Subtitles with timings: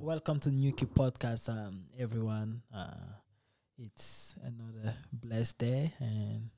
[0.00, 2.62] welcome to Nuki Podcast, um, everyone.
[2.74, 3.18] Uh,
[3.78, 6.50] it's another blessed day and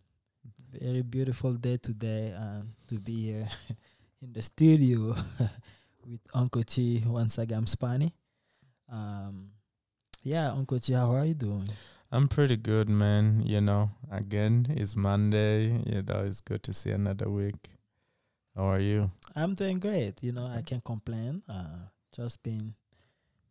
[0.72, 3.48] very beautiful day today um, to be here
[4.22, 5.14] in the studio
[6.06, 8.12] with Uncle Chi once again, Spani.
[8.90, 9.50] Um,
[10.22, 11.70] yeah, Uncle Chi, how are you doing?
[12.12, 13.42] I'm pretty good, man.
[13.46, 15.80] You know, again, it's Monday.
[15.86, 17.70] You know, it's good to see another week.
[18.54, 19.10] How are you?
[19.34, 20.22] I'm doing great.
[20.22, 21.42] You know, I can't complain.
[21.48, 22.74] Uh, just been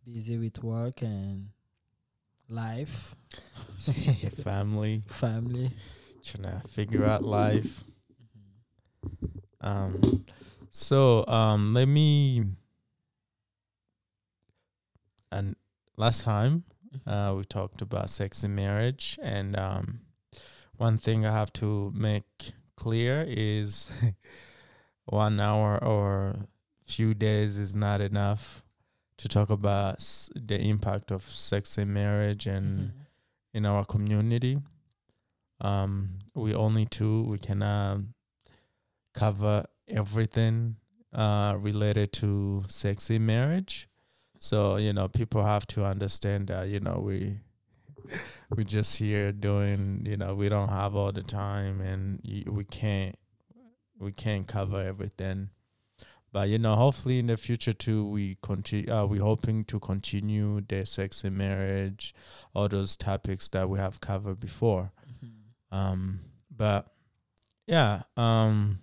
[0.06, 1.50] busy with work and
[2.48, 3.16] life,
[4.44, 5.72] Family, family.
[6.24, 7.84] trying to figure out life.
[9.62, 10.26] Um,
[10.72, 12.44] so um, let me.
[15.32, 15.56] And
[15.96, 16.64] last time
[17.06, 20.02] uh, we talked about sex in marriage, and um,
[20.78, 23.92] one thing I have to make clear is
[25.06, 26.48] one hour or
[26.86, 28.64] few days is not enough
[29.20, 32.92] to talk about s- the impact of sex in marriage and Mhm.
[33.54, 34.62] in our community.
[35.62, 37.24] Um, we only two.
[37.24, 38.02] We cannot
[39.14, 40.78] cover everything
[41.12, 43.90] uh, related to sex in marriage.
[44.38, 47.40] So you know, people have to understand that you know we
[48.56, 50.06] we just here doing.
[50.06, 53.16] You know, we don't have all the time, and y- we can't
[54.00, 55.50] we can't cover everything.
[56.32, 58.92] But you know, hopefully in the future too, we continue.
[58.94, 62.14] Uh, we're hoping to continue the sex and marriage,
[62.54, 64.92] all those topics that we have covered before.
[65.24, 65.76] Mhm.
[65.76, 66.20] Um,
[66.56, 66.88] but
[67.66, 68.80] yeah, um,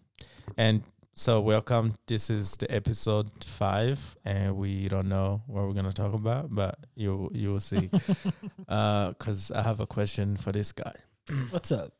[0.56, 0.82] and
[1.14, 1.94] so welcome.
[2.06, 6.78] This is the episode five, and we don't know what we're gonna talk about, but
[6.94, 7.90] you you will see.
[8.68, 10.94] uh, cause I have a question for this guy.
[11.50, 11.92] What's up?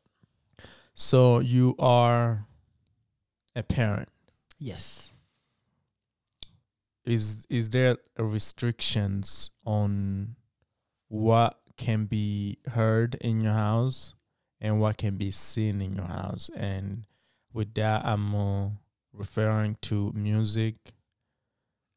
[0.93, 2.47] So you are
[3.55, 4.09] a parent.
[4.59, 5.13] Yes.
[7.07, 10.35] Is is there restrictions on
[11.07, 14.13] what can be heard in your house
[14.59, 16.49] and what can be seen in your house?
[16.53, 17.05] And
[17.53, 18.69] with that, I'm uh,
[19.13, 20.75] referring to music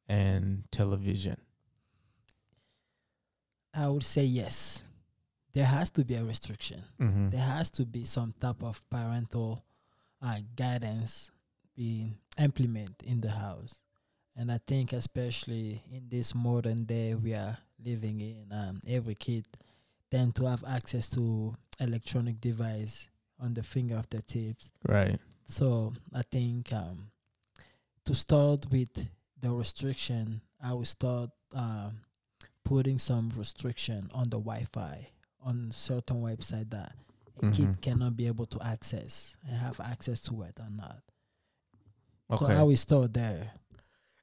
[0.06, 1.38] and television.
[3.74, 4.84] I would say yes.
[5.52, 6.84] There has to be a restriction.
[7.00, 7.30] Mm-hmm.
[7.30, 9.64] There has to be some type of parental
[10.22, 11.32] uh, guidance
[11.74, 13.79] being implemented in the house.
[14.40, 19.44] And I think especially in this modern day we are living in, um, every kid
[20.10, 23.06] tend to have access to electronic device
[23.38, 24.70] on the finger of their tips.
[24.88, 25.20] Right.
[25.44, 27.10] So I think um,
[28.06, 28.88] to start with
[29.38, 32.00] the restriction, I will start um,
[32.64, 35.06] putting some restriction on the Wi-Fi
[35.44, 36.94] on certain website that
[37.42, 37.54] a Mhm.
[37.54, 41.02] kid cannot be able to access and have access to it or not.
[42.30, 42.46] Okay.
[42.46, 42.58] So.
[42.58, 43.52] I will start there.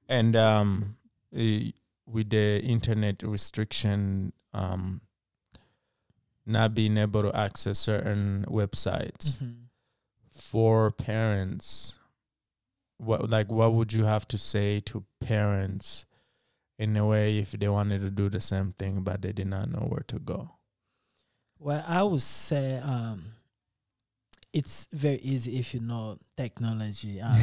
[0.09, 0.97] And um,
[1.31, 5.01] with the internet restriction, um,
[6.45, 9.37] not being able to access certain websites.
[9.39, 9.63] Mhm.
[10.31, 11.97] for parents
[12.97, 16.05] what like what would you have to say to parents
[16.77, 19.69] in a way if they wanted to do the same thing but they did not
[19.69, 20.51] know where to go
[21.59, 23.33] Well, I would say um,
[24.53, 27.19] it's very easy if you know technology.
[27.19, 27.39] Um,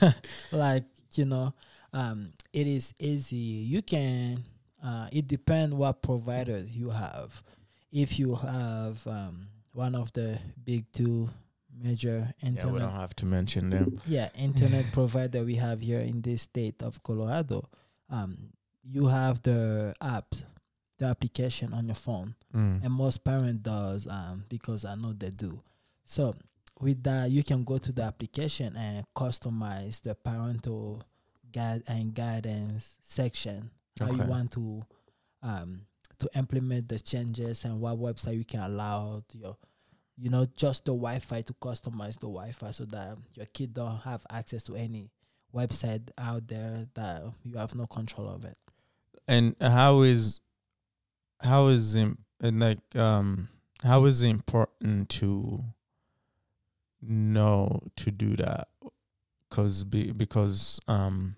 [0.52, 1.54] like you know
[1.92, 4.44] um it is easy you can
[4.84, 7.42] uh it depends what provider you have
[7.92, 11.28] if you have um one of the big two
[11.80, 16.00] major internet, yeah we don't have to mention them yeah internet provider we have here
[16.00, 17.62] in this state of colorado
[18.10, 18.50] um
[18.82, 20.34] you have the app
[20.98, 22.82] the application on your phone Mm.
[22.82, 25.60] and most parent does um because I know they do.
[26.06, 26.34] So
[26.80, 31.04] with that, you can go to the application and customize the parental
[31.52, 33.70] guide and guidance section.
[34.00, 34.84] How you want to
[35.42, 35.82] um
[36.18, 39.56] to implement the changes and what website you can allow your
[40.16, 44.24] you know just the Wi-Fi to customize the Wi-Fi so that your kid don't have
[44.30, 45.10] access to any
[45.54, 48.56] website out there that you have no control of it.
[49.26, 50.40] and how is
[51.40, 52.08] how is it
[52.40, 53.48] and like um
[53.84, 55.62] how is it important to
[57.02, 58.68] know to do that
[59.50, 61.36] cuz be, because um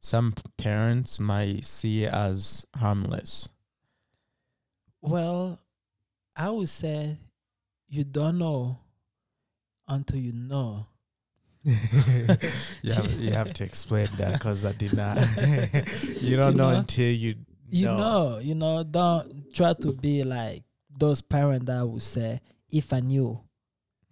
[0.00, 3.50] some parents might see it as harmless
[5.00, 5.58] Well,
[6.36, 7.18] I would say
[7.88, 8.78] you don't know
[9.86, 10.86] until you know.
[11.64, 15.18] you have, you have to explain that because I did not.
[16.20, 16.78] you don't You know, know?
[16.78, 17.34] until you
[17.68, 17.96] You know.
[17.98, 20.64] know, you know, don't try to be like
[20.98, 23.40] those parents that would say, if I knew,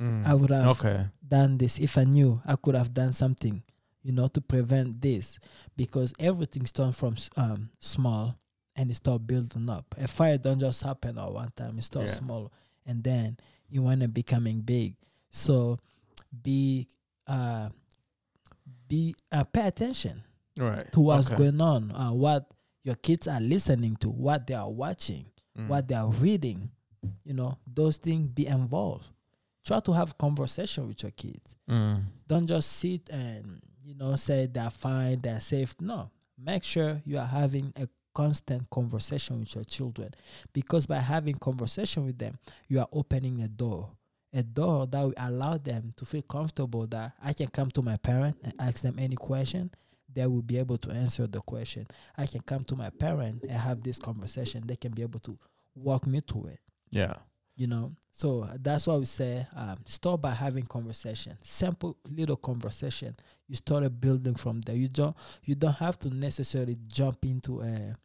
[0.00, 0.26] Mm.
[0.26, 1.06] I would have Okay.
[1.26, 1.78] done this.
[1.78, 3.62] If I knew, I could have done something,
[4.02, 5.38] you know, to prevent this.
[5.76, 8.37] Because everything starts from um, small.
[8.78, 9.94] and it start building up.
[9.96, 11.78] A fire don't just happen at one time.
[11.78, 12.19] It starts Yeah.
[12.19, 12.52] small
[12.84, 13.38] and then
[13.70, 14.96] it want to becoming big.
[15.31, 15.78] So
[16.43, 16.87] be
[17.26, 17.70] uh
[18.88, 20.22] be uh, pay attention
[20.58, 20.90] Right.
[20.93, 21.37] to what's Okay.
[21.37, 22.50] going on, uh, what
[22.84, 25.25] your kids are listening to, what they are watching,
[25.58, 25.69] Mm.
[25.69, 26.70] what they are reading.
[27.25, 29.06] You know, those things be involved.
[29.67, 31.57] Try to have conversation with your kids.
[31.69, 32.05] Mm.
[32.29, 35.75] Don't just sit and you know say they're fine, they're safe.
[35.81, 36.09] No,
[36.39, 40.11] make sure you are having a constant conversation with your children,
[40.53, 43.91] because by having conversation with them, you are opening a door,
[44.33, 47.97] a door that will allow them to feel comfortable that I can come to my
[47.97, 49.71] parent and ask them any question.
[50.15, 51.89] They will be able to answer the question.
[52.17, 54.63] I can come to my parent and have this conversation.
[54.65, 55.37] They can be able to
[55.75, 56.61] walk me through it
[56.91, 57.17] Yeah.
[57.56, 57.93] You know?
[58.12, 61.37] So that's why we say um, start by having conversation.
[61.41, 63.17] Simple little conversation.
[63.49, 64.76] You started building from there.
[64.76, 67.97] You don't you don't have to necessarily jump into a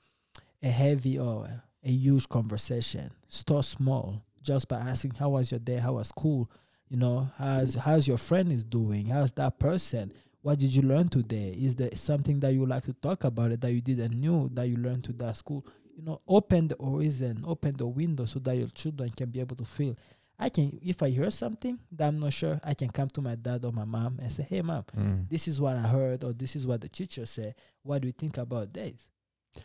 [0.63, 3.11] a heavy or a, a huge conversation.
[3.27, 4.23] Start small.
[4.41, 5.77] Just by asking how was your day?
[5.77, 6.49] How was school?
[6.89, 9.07] You know how's how's your friend is doing?
[9.07, 10.11] How's that person?
[10.41, 11.55] What did you learn today?
[11.57, 14.67] Is there something that you like to talk about it that you didn't know that
[14.67, 15.65] you learned to that school
[16.01, 19.55] you know open the horizon open the window so that your children can be able
[19.55, 19.95] to feel
[20.39, 23.35] i can if i hear something that i'm not sure i can come to my
[23.35, 25.29] dad or my mom and say hey mom Mm.
[25.29, 27.53] this is what i heard or this is what the teacher said
[27.83, 28.93] what do you think about this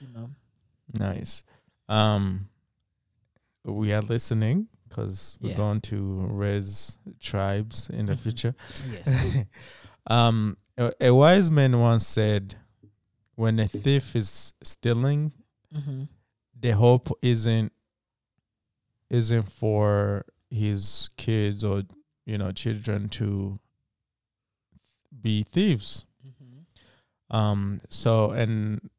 [0.01, 0.29] you know
[0.93, 1.43] Nice.
[1.89, 2.49] Um,
[3.65, 5.57] we are listening because we're Yeah.
[5.57, 8.19] going to raise tribes in the Mhm.
[8.21, 8.55] future.
[8.93, 9.09] yes
[10.07, 12.55] um, a, a wise man once said,
[13.35, 15.33] "When a thief is stealing,
[15.75, 16.05] mm-hmm.
[16.59, 17.73] The hope isn't
[19.11, 21.83] isn't for his kids or
[22.25, 23.59] you know children to
[25.21, 27.37] be thieves." Mm-hmm.
[27.37, 28.91] Um, so and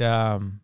[0.00, 0.60] um,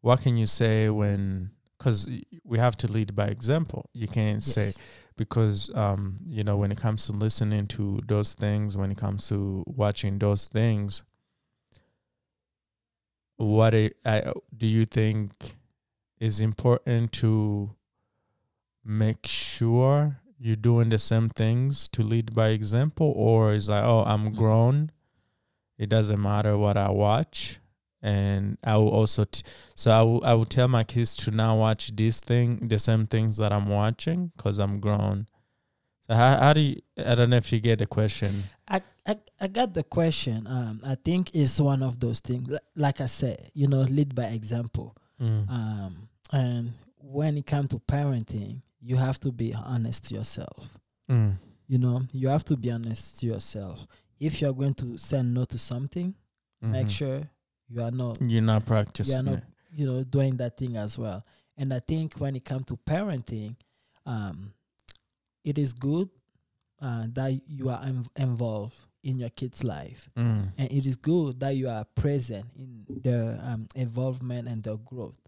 [0.00, 1.50] what can you say when?
[1.78, 2.08] Because
[2.44, 3.90] we have to lead by example.
[3.92, 4.72] You can't say
[5.16, 9.28] because um, you know when it comes to listening to those things, when it comes
[9.28, 11.04] to watching those things,
[13.36, 15.32] what it, I, do you think
[16.20, 17.74] is important to
[18.84, 24.04] make sure you're doing the same things to lead by example, or is like, oh,
[24.04, 24.36] I'm Mhm.
[24.36, 24.90] grown,
[25.78, 27.58] it doesn't matter what I watch,
[28.02, 29.42] and I will also t-
[29.74, 33.06] so I will I will tell my kids to now watch this thing, the same
[33.06, 35.26] things that I'm watching, because I'm grown.
[36.06, 36.82] So how how do you?
[36.98, 38.44] I don't know if you get the question.
[38.68, 40.46] I, I I got the question.
[40.46, 42.48] Um, I think it's one of those things.
[42.48, 44.96] Li- Like I said, you know, lead by example.
[45.20, 45.48] Mm.
[45.50, 50.78] Um, and when it comes to parenting, you have to be honest to yourself.
[51.10, 51.36] Mm.
[51.66, 53.86] You know, you have to be honest to yourself.
[54.18, 56.14] If you're going to say no to something,
[56.60, 56.90] make Mhm.
[56.90, 57.30] sure
[57.68, 59.12] you are not, you're not practicing.
[59.16, 59.28] you practicing.
[59.28, 59.78] are not, it.
[59.78, 61.24] you know, doing that thing as well.
[61.56, 63.56] And I think when it comes to parenting,
[64.06, 64.52] um,
[65.44, 66.08] it is good
[66.80, 70.52] uh, that you are inv- involved in your kid's life Mm.
[70.58, 75.20] and it is good that you are present in their um, involvement and their growth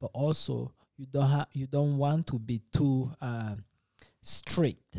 [0.00, 3.64] but also you don't have you don't want to be too um,
[4.22, 4.96] strict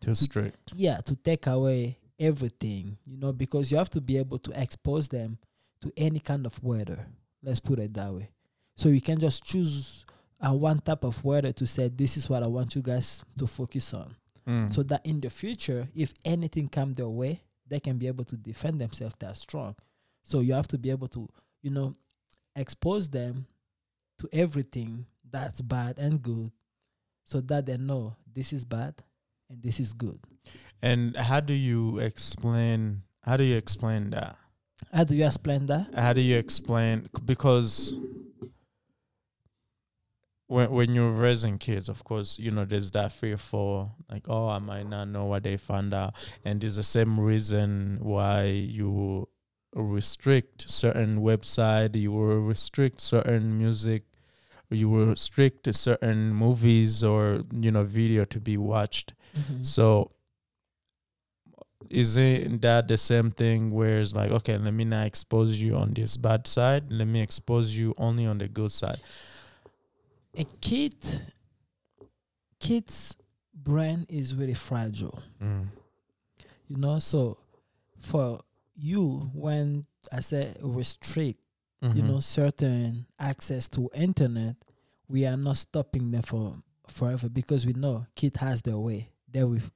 [0.00, 0.72] Too strict.
[0.74, 5.08] yeah to take away everything you know because you have to be able to expose
[5.08, 5.38] them
[5.82, 7.06] to any kind of weather
[7.42, 8.30] let's put it that way
[8.76, 10.04] so you can just choose
[10.40, 13.46] uh, one type of weather to say this is what i want you guys to
[13.46, 14.14] focus on
[14.48, 14.70] Mm.
[14.72, 18.36] so that in the future, if anything come their way, they can be able to
[18.36, 19.16] defend themselves.
[19.18, 19.74] They're strong.
[20.22, 21.28] So you have to be able to,
[21.62, 21.92] you know,
[22.54, 23.46] expose them
[24.18, 26.50] to everything that's bad and good,
[27.24, 28.94] so that they know this is bad
[29.50, 30.18] and this is good.
[30.80, 33.02] And how do you explain?
[33.22, 34.36] How do you explain that?
[34.92, 35.88] How do you explain that?
[35.94, 37.08] How do you explain?
[37.24, 37.94] Because
[40.48, 44.48] when when you're raising kids, of course, you know there's that fear for like, oh,
[44.48, 49.28] I might not know what they found out, and there's the same reason why you
[49.74, 54.04] restrict certain website, you will restrict certain music,
[54.70, 59.14] you will restrict certain movies or you know video to be watched.
[59.36, 59.66] Mhm.
[59.66, 60.12] So
[61.90, 65.94] isn't that the same thing where it's like, okay, let me not expose you on
[65.94, 68.98] this bad side, let me expose you only on the good side.
[70.36, 70.94] A kid,
[72.60, 73.16] kid's
[73.54, 75.22] brain is very fragile.
[75.42, 75.68] Mm.
[76.68, 77.38] You know, so
[77.98, 78.40] for
[78.74, 81.40] you, when I say restrict.
[81.82, 82.06] you Mhm.
[82.08, 84.56] know certain access to internet
[85.08, 86.56] we are not stopping them for
[86.88, 89.70] forever because we know kid has their way there with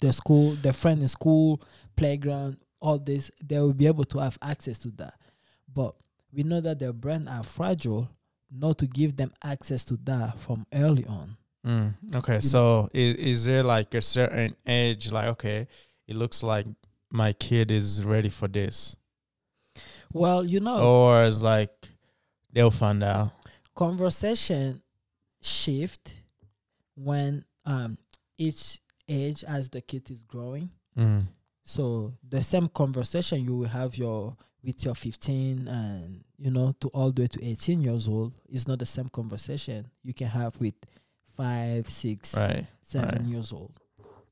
[0.00, 1.62] the school their friend in school
[1.96, 5.14] playground all this they will be able to have access to that
[5.72, 5.94] but
[6.32, 8.10] we know that their brain are fragile,
[8.56, 11.36] not to give them access to that from early on.
[11.66, 15.66] Mm, okay, You- so is, is there like a certain age, like okay,
[16.06, 16.66] it looks like
[17.10, 18.96] my kid is ready for this,
[20.12, 21.70] Well, you know, or it's like
[22.52, 23.32] they'll find out.
[23.74, 24.82] conversation
[25.42, 26.14] shift
[26.94, 27.98] when um
[28.38, 30.70] each age as the kid is growing.
[30.96, 31.24] Mm.
[31.64, 36.88] So the same conversation you will have your with your 15 and you know to
[36.88, 40.58] all the way to 18 years old is not the same conversation you can have
[40.58, 40.74] with
[41.36, 42.66] five, six, Right.
[42.82, 43.20] seven right.
[43.22, 43.72] years old.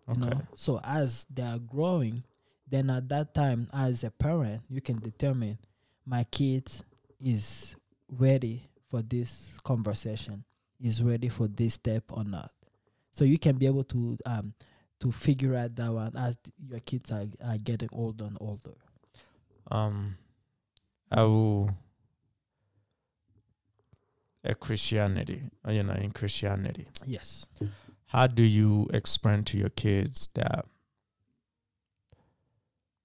[0.09, 0.21] You Okay.
[0.21, 2.23] know, so as they are growing,
[2.69, 5.59] then at that time, as a parent, you can determine
[6.07, 6.71] my kid
[7.21, 7.77] is
[8.09, 10.45] ready for this conversation,
[10.81, 12.51] is ready for this step or not.
[13.13, 14.55] So you can be able to um
[15.01, 18.75] to figure out that one as th- your kids are, are getting older and older.
[19.71, 20.17] Um,
[21.13, 21.69] I.
[24.45, 27.49] A Christianity, uh, you know, in Christianity, Yes.
[28.07, 30.67] how do you explain to your kids that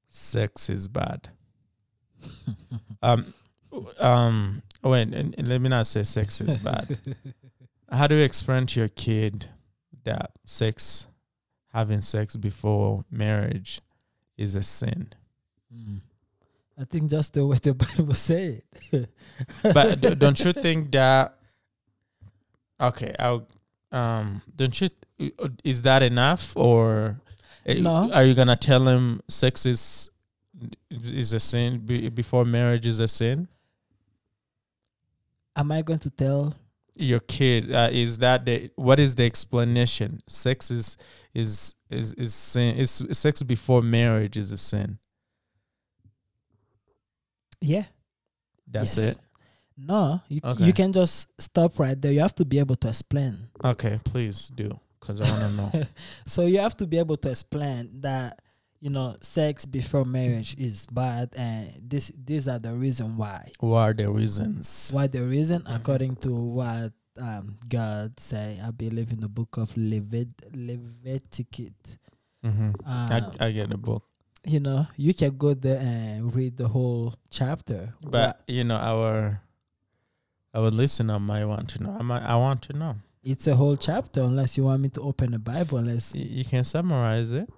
[0.10, 1.30] sex is bad?
[3.04, 3.36] Um,
[4.00, 4.64] um.
[4.84, 6.98] Wait, and, and let me not say sex is bad.
[7.92, 9.50] How do you explain to your kid
[10.04, 11.06] that sex,
[11.74, 13.82] having sex before marriage,
[14.36, 15.14] is a sin?
[15.72, 16.02] Mm.
[16.80, 19.10] I think just the way the Bible say it.
[19.64, 21.38] But d- don't you think that?
[22.80, 23.48] Okay, I'll.
[23.92, 24.90] Um, don't you?
[25.40, 27.20] uh, Is that enough, or
[27.68, 28.12] uh, No.
[28.12, 30.10] are you gonna tell him sex is
[30.92, 33.48] is a sin be, before marriage is a sin?
[35.56, 36.54] Am I going to tell
[36.96, 40.22] Your kid uh, is that the what is the explanation?
[40.28, 40.98] Sex is
[41.34, 42.76] is is is sin.
[42.78, 45.00] Is sex before marriage is a sin?
[47.62, 47.86] Yeah.
[48.68, 49.16] That's Yes.
[49.16, 49.18] it.
[49.78, 50.66] No, you Okay.
[50.66, 52.12] you can just stop right there.
[52.12, 53.48] You have to be able to explain.
[53.64, 55.84] Okay, please do because I want to know.
[56.26, 58.42] so you have to be able to explain that
[58.80, 63.52] you know sex before marriage is bad, and this these are the reason why.
[63.60, 64.90] what are the reasons?
[64.92, 69.72] Why the reason, according to what um, God say, I believe in the book of
[69.78, 71.98] Levit Leviticus.
[72.44, 72.72] Mm-hmm.
[72.86, 74.04] I Um, I get the book.
[74.48, 77.94] You know, you can go there and read the whole chapter.
[78.02, 79.42] But you know, our
[80.54, 81.96] our listener might want to know.
[82.00, 82.96] I might, I want to know.
[83.24, 85.78] it's a whole chapter, unless you want me to open the Bible.
[85.80, 87.50] Unless Y- You can summarize it.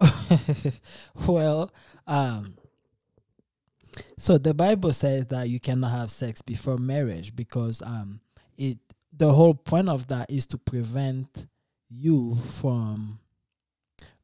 [1.26, 1.70] well,
[2.06, 2.54] um,
[4.18, 8.20] so the Bible says that you cannot have sex before marriage because um,
[8.58, 8.78] it
[9.16, 11.46] the whole point of that is to prevent
[11.88, 13.18] you from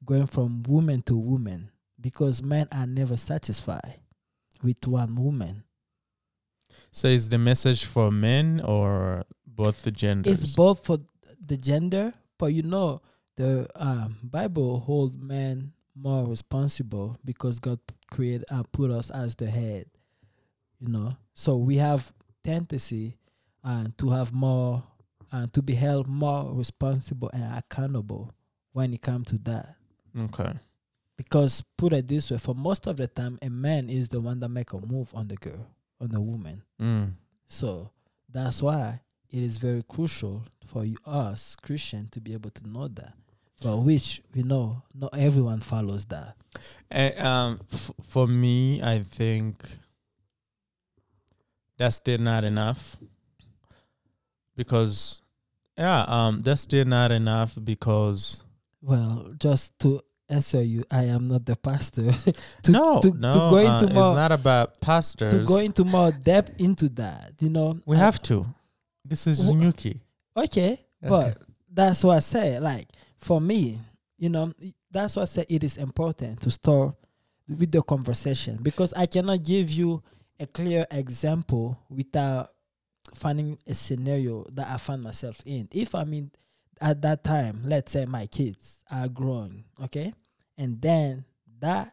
[0.05, 4.01] going from woman to woman because men are never satisfied
[4.63, 5.65] with one woman.
[6.91, 10.45] So is the message for men or both the genders?
[10.45, 10.99] It's both for
[11.45, 13.03] the gender, but you know
[13.37, 19.51] the um, Bible hold men more responsible because God created uh, put us as the
[19.51, 19.87] head.
[20.81, 22.13] You know, so we have
[22.45, 23.17] tendency
[23.65, 24.85] uh, to have more
[25.33, 28.33] uh, to be held more responsible and accountable
[28.73, 29.75] when it comes to that.
[30.19, 30.53] okay.
[31.19, 34.39] Because put it this way, for most of the time, a man is the one
[34.39, 35.67] that make a move on the girl,
[36.01, 36.63] on the woman.
[36.81, 37.15] Mm.
[37.49, 37.91] So
[38.33, 42.87] that's why it is very crucial for you, us Christian to be able to know
[42.87, 43.15] that.
[43.61, 46.37] But which we know not everyone follows that.
[46.89, 49.69] And, um, f- for me, I think
[51.77, 52.97] that's still not enough
[54.55, 55.21] because,
[55.77, 58.45] yeah, um, that's still not enough because
[58.81, 62.13] Well, just to answer you, I am not the pastor.
[62.63, 65.33] to, no, to, no, to go uh, into it's more not about pastors.
[65.33, 67.81] to go into more depth into that, you know.
[67.87, 68.47] we I- have to.
[69.05, 70.01] This is Wh- Nuki.
[70.37, 71.39] okay, but
[71.73, 72.59] that's what I say.
[72.61, 73.81] Like for me,
[74.19, 74.53] you know,
[74.91, 76.95] that's why I say it is important to start
[77.49, 80.03] with the conversation because I cannot give you
[80.39, 82.51] a clear example without
[83.15, 85.69] finding a scenario that I find myself in.
[85.73, 86.31] If I mean
[86.81, 90.13] at that time, let's say my kids are growing, okay,
[90.57, 91.25] and then
[91.61, 91.93] that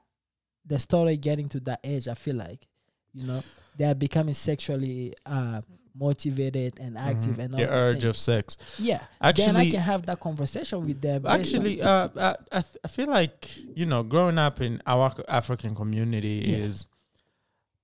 [0.66, 2.68] the story getting to that age, I feel like,
[3.14, 3.42] you know,
[3.78, 5.62] they are becoming sexually uh
[5.98, 7.44] motivated and active Mhm.
[7.46, 8.04] and all the urge things.
[8.04, 8.58] of sex.
[8.78, 9.06] Yeah.
[9.22, 11.26] actually, then I can have that conversation with them.
[11.26, 15.74] actually, uh, I I, th- I feel like you know, growing up in our African
[15.74, 16.58] community Yeah.
[16.66, 16.88] is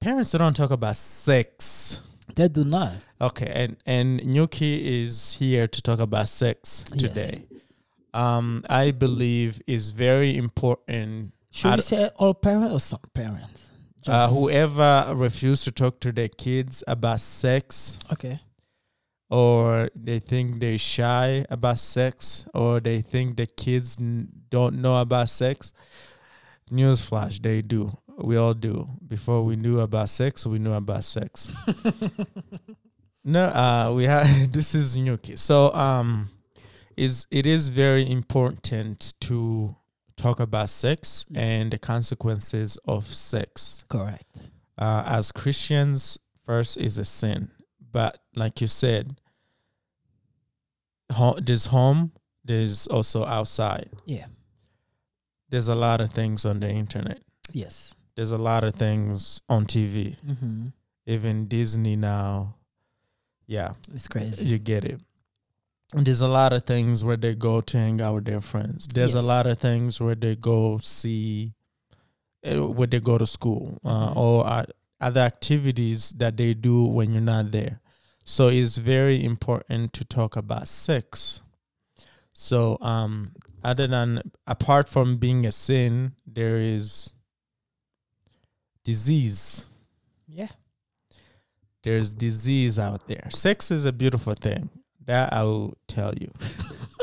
[0.02, 2.02] parents don't talk about sex.
[2.36, 2.94] They do not.
[3.20, 7.02] Okay, and and Nyuki is here to talk about sex Yes.
[7.02, 7.46] today.
[8.14, 11.34] Um, I believe is very important.
[11.52, 13.70] Should we say all parents or some parents?
[14.08, 18.40] Uh, whoever refuse to talk to their kids about sex, Okay.
[19.30, 25.00] or they think they're shy about sex, or they think the kids n- don't know
[25.00, 25.72] about sex.
[26.72, 27.98] Newsflash, they do.
[28.24, 28.88] We all do.
[29.08, 31.52] Before we knew about sex, we knew about sex.
[33.24, 34.52] No, uh, we have.
[34.52, 35.38] this is Nyuki.
[35.38, 36.30] So, um,
[36.98, 39.76] is it is very important to
[40.18, 41.42] talk about sex Yeah.
[41.42, 43.86] and the consequences of sex.
[43.90, 44.26] Correct.
[44.76, 47.52] Uh, as Christians, first is a sin,
[47.92, 49.20] but like you said,
[51.12, 52.14] ho- there's home,
[52.44, 53.90] there's also outside.
[54.08, 54.26] Yeah.
[55.50, 57.22] There's a lot of things on the internet.
[57.52, 57.94] Yes.
[58.16, 60.18] There's a lot of things on TV.
[60.26, 60.68] Mm-hmm.
[61.06, 62.56] Even Disney now.
[63.48, 64.46] Yeah, It's crazy.
[64.46, 65.02] you get it.
[65.94, 68.88] And there's a lot of things where they go to hang out with their friends.
[68.88, 71.54] There's a lot of things where they go see,
[72.46, 74.16] uh, where they go to school, uh, Mhm.
[74.16, 74.66] or
[75.02, 77.82] other activities that they do when you're not there.
[78.24, 81.42] So it's very important to talk about sex.
[82.32, 83.28] So, um,
[83.64, 87.14] other than apart from being a sin, there is
[88.84, 89.70] disease
[90.28, 90.48] Yeah.
[91.84, 93.28] there's disease out there.
[93.30, 94.70] Sex is a beautiful thing.
[95.06, 96.32] That I will tell you.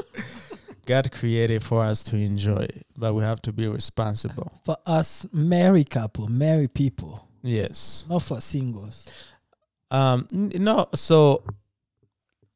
[0.87, 4.53] God created for us to enjoy it, but we have to be responsible.
[4.65, 8.05] For us married couple, married people, Yes.
[8.09, 9.09] not for singles.
[9.91, 11.45] Um no, so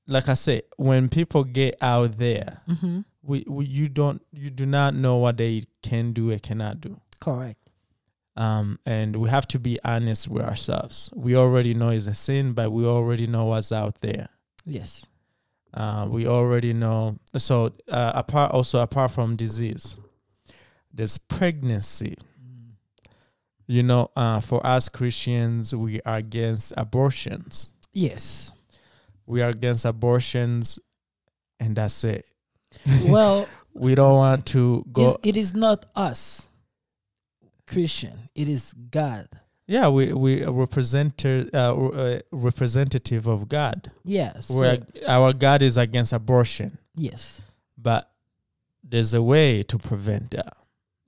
[0.06, 3.00] like I said, when people get out there, Mm-hmm.
[3.22, 7.00] we, we you don't you do not know what they can do and cannot do.
[7.20, 7.58] Correct.
[8.34, 11.12] Um, and we have to be honest with ourselves.
[11.14, 14.28] We already know it's a sin, but we already know what's out there.
[14.64, 15.06] Yes.
[15.74, 17.18] Uh, we already know.
[17.36, 19.96] So uh, apart also apart from disease,
[20.92, 22.16] there's pregnancy.
[22.42, 22.72] Mm.
[23.66, 27.72] You know, uh, for us Christians, we are against abortions.
[27.92, 28.52] Yes.
[29.26, 30.78] We are against abortions,
[31.58, 32.26] and that's it.
[33.06, 35.16] Well, we don't want to go.
[35.22, 36.48] it is not us,
[37.72, 38.28] Christian.
[38.34, 39.28] It is God.
[39.66, 43.90] yeah, we we are representer uh, uh, representative of God.
[44.04, 44.50] Yes.
[44.50, 47.40] We're, our God is against abortion, yes.
[47.78, 48.10] but
[48.82, 50.56] there's a way to prevent that.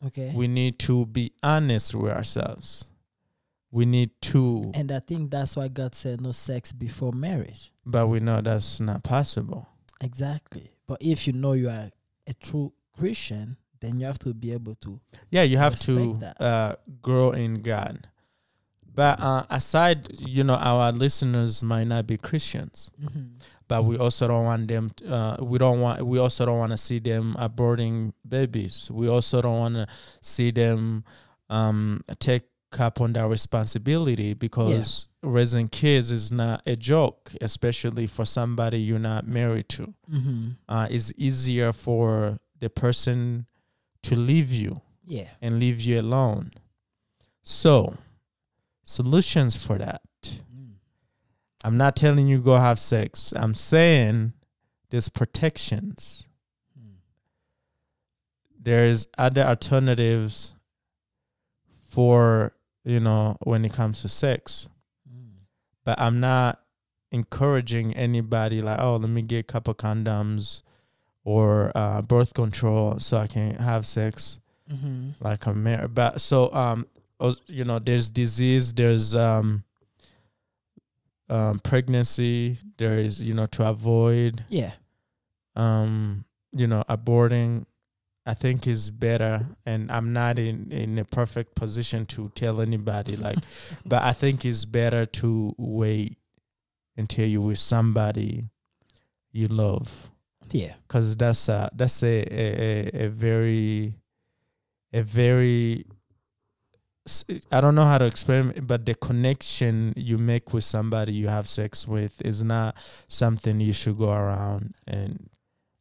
[0.07, 0.33] Okay.
[0.35, 2.91] we need to be honest with ourselves.
[3.71, 7.73] We need to, and I think that's why God said no sex before marriage.
[7.85, 9.67] but we know that's not possible.
[10.01, 10.71] Exactly.
[10.87, 11.91] But if you know you are
[12.27, 15.01] a true Christian, then you have to be able to.
[15.31, 18.09] Yeah, you have to uh, grow in God.
[18.95, 22.93] But uh, aside, you know, our listeners might not be Christians,
[23.67, 24.91] but we also don't want them.
[24.91, 26.07] t- uh, we don't want.
[26.07, 28.91] We also don't want to see them aborting babies.
[28.93, 29.87] We also don't want to
[30.21, 31.05] see them
[31.51, 32.45] um, take
[32.79, 38.99] up on that responsibility because raising kids is not a joke, especially for somebody you're
[38.99, 39.95] not married to.
[40.11, 40.49] Mm-hmm.
[40.69, 43.47] Uh, it's easier for the person
[44.05, 45.31] to leave you Yeah.
[45.41, 46.53] and leave you alone.
[47.43, 47.97] So,
[48.83, 50.03] solutions for that.
[50.23, 50.75] Mm.
[51.65, 53.33] I'm not telling you go have sex.
[53.37, 54.33] I'm saying
[54.91, 56.29] there's protections.
[56.79, 56.95] Mm.
[58.59, 60.55] There's other alternatives
[61.83, 62.53] for,
[62.85, 64.69] you know, when it comes to sex.
[65.11, 65.43] Mm.
[65.85, 66.61] But I'm not
[67.11, 70.63] encouraging anybody like, oh, let me get a couple condoms
[71.25, 74.41] or uh, birth control so I can have sex.
[74.73, 75.11] Mm-hmm.
[75.21, 76.87] like a mar- but so um
[77.47, 79.63] you know there's disease there's um
[81.29, 84.73] um pregnancy there is you know to avoid Yeah.
[85.57, 87.67] um you know aborting
[88.27, 93.17] i think is better and i'm not in in a perfect position to tell anybody
[93.27, 93.39] like
[93.85, 96.17] but i think it's better to wait
[96.97, 98.45] until you with somebody
[99.33, 100.11] you love
[100.51, 100.75] Yeah.
[100.87, 103.95] because that's a that's a, a a- very
[104.93, 105.87] a very
[107.53, 111.29] I don't know how to explain it, but the connection you make with somebody you
[111.29, 112.77] have sex with is not
[113.09, 115.29] something you should go around and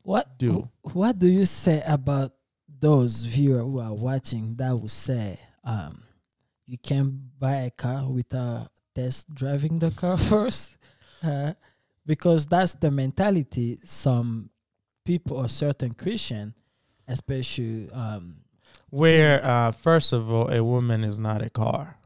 [0.01, 0.67] What Do.
[0.81, 2.31] What do you say about
[2.67, 6.03] those viewers who are watching that will say, um,
[6.65, 10.75] you can buy a car without test driving the car first?
[11.23, 11.53] Uh,
[12.05, 14.49] because that's the mentality some
[15.05, 16.53] people or certain Christian,
[17.07, 18.35] especially um,
[18.89, 21.97] where uh first of all a woman is not a car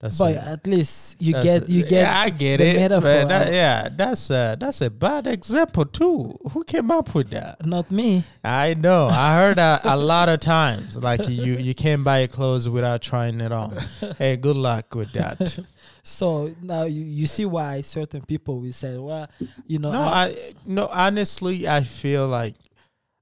[0.00, 0.36] That's but it.
[0.38, 2.76] at least you get you get Yeah, I get the it.
[2.76, 6.38] metaphor that- yeah, that's a that's a bad example too.
[6.52, 7.66] Who came up with that?
[7.66, 8.22] not me.
[8.44, 9.08] I know.
[9.08, 10.96] I heard that a lot of times.
[10.96, 13.76] Like you, you can't buy clothes without trying it on.
[14.18, 15.58] Hey, good luck with that.
[16.04, 19.28] So now you, you see why certain people will say, well,
[19.66, 20.86] you know, No, I no.
[20.90, 22.54] Honestly, I feel like,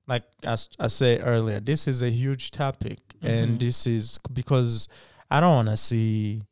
[0.06, 3.28] like as I said earlier, this is a huge topic, Mhm.
[3.28, 4.86] and this is because
[5.28, 6.42] I don't want to see,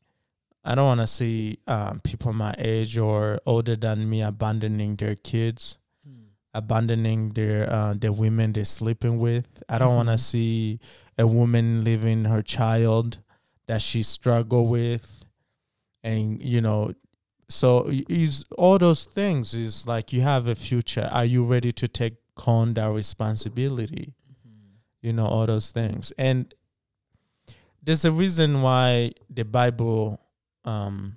[0.64, 5.14] I don't want to see um, people my age or older than me abandoning their
[5.14, 6.26] kids, Mm.
[6.52, 9.62] abandoning their uh, the women they're sleeping with.
[9.68, 10.80] I don't want to see
[11.18, 13.18] a woman leaving her child
[13.66, 15.24] that she struggle with,
[16.02, 16.92] and you know
[17.48, 21.08] so is all those things is like you have a future.
[21.12, 24.14] Are you ready to take on that responsibility?
[25.02, 26.12] You know all those things.
[26.16, 26.54] And
[27.82, 30.20] there's a reason why the bible
[30.64, 31.16] um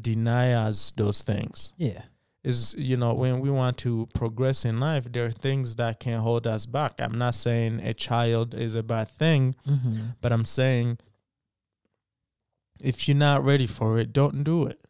[0.00, 1.72] deny us those things.
[1.76, 2.02] Yeah,
[2.46, 6.20] is you know when we want to progress in life there are things that can
[6.20, 7.00] hold us back.
[7.00, 10.14] I'm not saying a child is a bad thing mm-hmm.
[10.20, 10.98] but i'm saying
[12.80, 14.80] if you're not ready for it don't do it.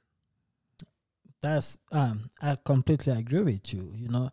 [1.41, 4.31] That's um I completely agree with you, you know,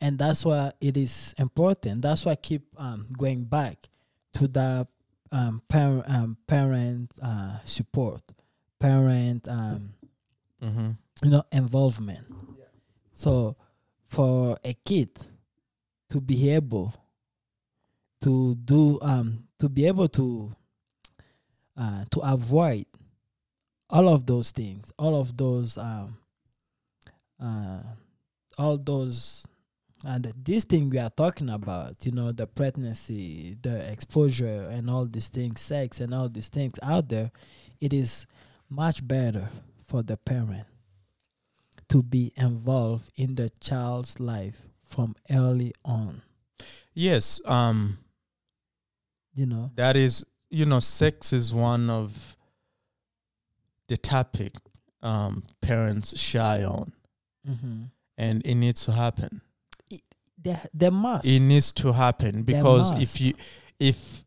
[0.00, 2.02] and that's why it is important.
[2.02, 3.88] That's why I keep um going back
[4.34, 4.86] to the
[5.32, 8.22] um parent um parent uh support,
[8.78, 9.94] parent um
[10.62, 10.90] mm-hmm.
[11.22, 12.26] you know involvement.
[13.12, 13.56] So
[14.06, 15.10] for a kid
[16.10, 16.94] to be able
[18.22, 20.54] to do um to be able to
[21.76, 22.86] uh to avoid
[23.88, 26.18] all of those things, all of those um
[27.40, 27.82] uh
[28.58, 29.46] all those
[30.04, 35.06] and this thing we are talking about, you know, the pregnancy, the exposure and all
[35.06, 37.32] these things, sex and all these things out there,
[37.80, 38.26] it is
[38.68, 39.48] much better
[39.84, 40.66] for the parent
[41.88, 46.22] to be involved in the child's life from early on.
[46.94, 47.98] yes um
[49.34, 52.36] You know, that is you know sex is one of
[53.88, 54.52] the topic
[55.02, 56.92] um parents shy on
[57.48, 57.82] mm-hmm.
[58.16, 59.42] and it needs to happen
[60.42, 61.26] they they must.
[61.26, 63.34] it needs to happen because if you
[63.78, 64.24] if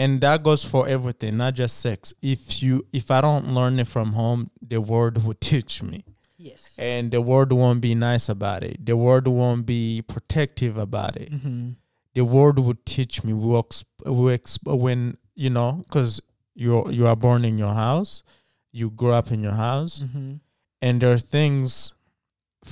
[0.00, 2.14] and that goes for everything not just sex.
[2.34, 4.40] If you if i don't learn it from home
[4.72, 6.00] the world will teach me.
[6.42, 6.74] Yes.
[6.78, 8.76] and the world won't be nice about it.
[8.90, 11.30] The world won't be protective about it.
[11.30, 11.70] Mm-hmm.
[12.18, 13.32] the world would teach me.
[13.42, 13.84] Will exp-
[14.18, 15.00] will exp- when
[15.34, 16.12] you know because
[16.54, 18.12] you you are born in your house.
[18.72, 20.00] You grow up in your house.
[20.00, 20.32] Mm-hmm.
[20.86, 21.92] and there are things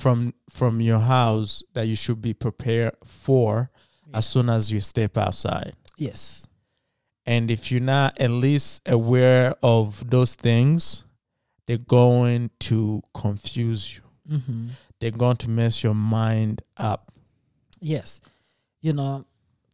[0.01, 3.69] from from your house that you should be prepared for
[4.13, 5.73] as soon as you step outside.
[5.97, 6.47] Yes.
[7.29, 11.05] And if you're not at least aware of those things
[11.65, 14.67] they're going to confuse you Mm-hmm.
[14.99, 17.09] they're going to mess your mind up
[17.81, 18.21] Yes.
[18.81, 19.25] You know,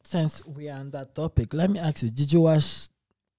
[0.03, 2.87] since we are on that topic, let me ask you: Did you watch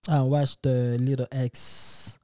[0.08, 2.18] uh, watch the Little X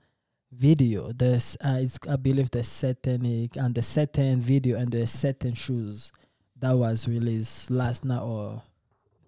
[0.51, 1.13] video?
[1.13, 6.13] There's, uh, it's, I believe, the satanic and the Satan video and the Satan shoes
[6.59, 8.63] that was released last night or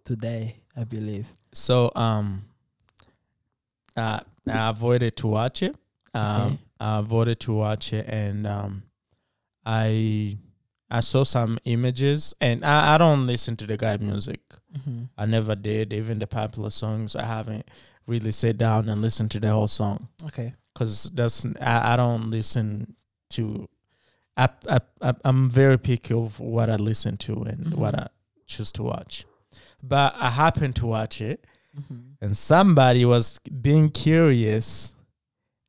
[0.05, 1.27] today, I believe.
[1.53, 2.45] So um,
[3.97, 5.75] uh, I avoided to watch it.
[6.15, 6.59] Um, Okay.
[6.81, 8.83] I avoided to watch it, and um,
[9.65, 10.39] I
[10.91, 14.41] I saw some images, and I, I don't listen to the guy music.
[14.77, 15.05] Mm-hmm.
[15.17, 15.93] I never did.
[15.93, 17.69] Even the popular songs, I haven't
[18.07, 20.53] really sat down and listened to the whole song Okay.
[20.73, 22.95] because that's I, I don't listen
[23.31, 23.69] to.
[24.37, 28.01] I, I, I I'm very picky of what I listen to and what Mhm.
[28.05, 28.09] I
[28.47, 29.25] choose to watch,
[29.83, 32.01] but I happened to watch it Mm-hmm.
[32.25, 34.95] and somebody was being curious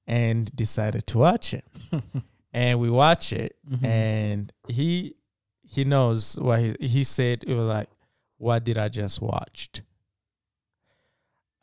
[0.05, 1.65] and decided to watch it
[2.53, 3.83] and we watch it Mhm.
[3.83, 5.15] and he
[5.63, 7.89] he knows what he he said it was like
[8.37, 9.81] what did i just watched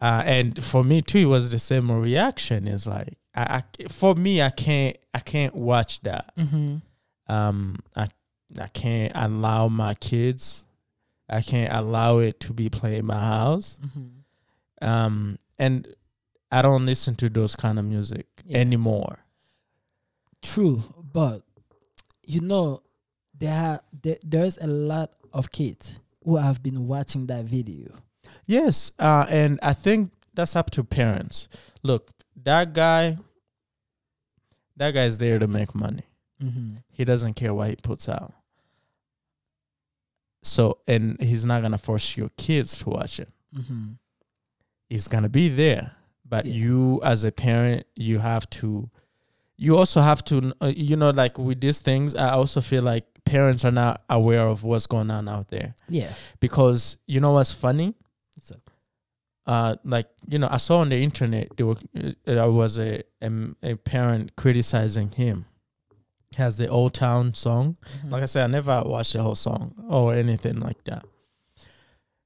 [0.01, 4.15] uh, and for me too it was the same reaction it's like I, I for
[4.15, 6.77] me i can't i can't watch that Mm-hmm.
[7.33, 8.09] um i
[8.61, 10.67] i can't allow my kids
[11.29, 14.87] i can't allow it to be played in my house Mm-hmm.
[14.89, 15.87] um and
[16.53, 18.59] i don't listen to those kind of music Yeah.
[18.59, 19.19] anymore
[20.43, 21.43] True, but
[22.25, 22.83] you know,
[23.39, 27.89] there are there, there's a lot of kids who have been watching that video.
[28.47, 31.49] yes uh and i think that's up to parents
[31.83, 32.11] look
[32.45, 33.19] that guy
[34.77, 36.03] that guy's there to make money
[36.43, 36.77] Mm-hmm.
[36.91, 38.33] he doesn't care what he puts out
[40.43, 43.93] so and he's not gonna force your kids to watch it Mm-hmm.
[44.89, 45.93] he's gonna be there
[46.33, 46.55] but Yeah.
[46.63, 48.69] you as a parent you have to
[49.65, 53.05] you also have to uh, you know like with these things i also feel like
[53.25, 56.13] parents are not aware of what's going on out there Yeah.
[56.41, 56.81] because
[57.13, 57.95] you know what's funny
[58.49, 58.55] So,
[59.47, 63.03] uh like you know i saw on the internet there were uh, there was a
[63.29, 63.31] a,
[63.63, 65.45] a parent criticizing him
[66.37, 68.11] has the old town song mhm.
[68.13, 71.05] like i said i never watched the whole song or anything like that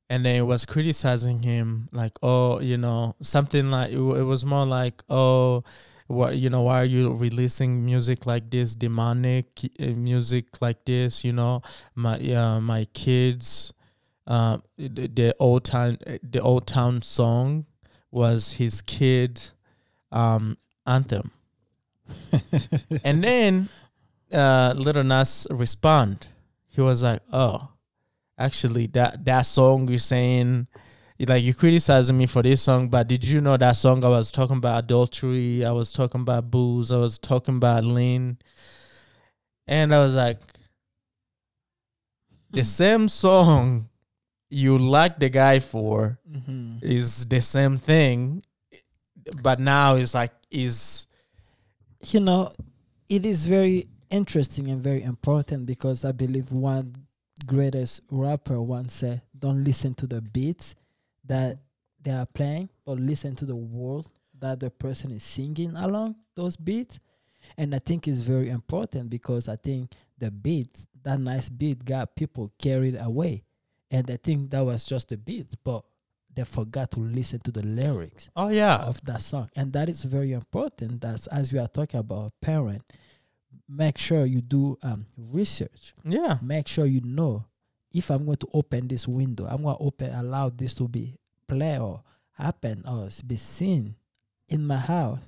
[0.09, 4.23] and then it was criticizing him like oh you know something like it, wa- it
[4.23, 5.65] was more like oh
[6.07, 9.47] what you know why are you releasing music like this demonic
[9.81, 11.61] uh, music like this you know
[11.95, 13.73] my uh, my kids
[14.27, 17.67] uh, the, the old town the old town song
[18.11, 19.41] was his kid
[20.13, 21.31] um anthem.
[23.05, 23.69] And then
[24.33, 26.29] uh little nas respond.
[26.69, 27.69] He was like oh
[28.39, 30.67] actually that that song you're saying
[31.27, 34.31] like you're criticizing me for this song but did you know that song i was
[34.31, 38.37] talking about adultery i was talking about booze i was talking about lean
[39.67, 40.39] and i was like
[42.51, 43.89] the same song
[44.51, 46.83] you like the guy for Mhm.
[46.83, 48.43] is the same thing
[49.43, 51.07] but now it's like is
[52.13, 52.53] you know,
[53.09, 56.95] it is very interesting and very important because I believe one
[57.45, 60.75] greatest rapper once said, "Don't listen to the beats
[61.25, 61.59] that
[62.03, 66.57] they are playing, but listen to the world that the person is singing along those
[66.57, 66.99] beats."
[67.57, 72.17] And I think it's very important because I think the beats, that nice beat, got
[72.17, 73.45] people carried away,
[73.91, 75.85] and I think that was just the beats, but
[76.35, 78.77] they forgot to listen to the lyrics oh yeah.
[78.77, 79.49] of that song.
[79.57, 81.01] And that is very important.
[81.01, 82.83] That as we are talking about parent
[83.69, 85.95] make sure you do um, research.
[86.05, 86.39] Yeah.
[86.43, 87.45] Make sure you know
[87.97, 91.17] if i'm going to open this window i'm going to open allow this to be
[91.49, 92.03] play or
[92.33, 93.95] happen or be seen
[94.49, 95.19] in my house.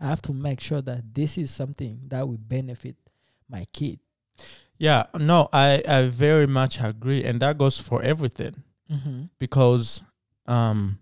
[0.00, 2.96] I have to make sure that this is something that will benefit
[3.48, 3.98] my kid.
[4.78, 8.62] Yeah no i i very much agree and that goes for everything.
[8.90, 9.24] Mm-hmm.
[9.38, 10.02] because
[10.46, 10.98] um